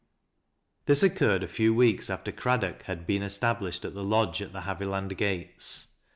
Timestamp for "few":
1.47-1.75